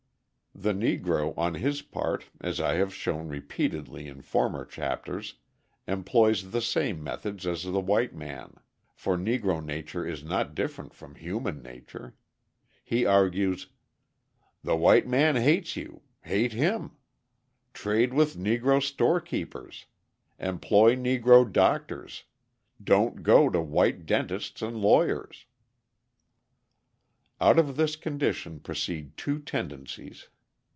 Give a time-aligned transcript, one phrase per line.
[0.53, 5.35] The Negro, on his part, as I have shown repeatedly in former chapters,
[5.87, 8.55] employs the same methods as the white man,
[8.93, 12.15] for Negro nature is not different from human nature.
[12.83, 13.67] He argues:
[14.61, 16.91] "The white man hates you; hate him.
[17.73, 19.85] Trade with Negro storekeepers;
[20.37, 22.25] employ Negro doctors;
[22.83, 25.45] don't go to white dentists and lawyers."
[27.39, 30.27] Out of this condition proceed two tendencies.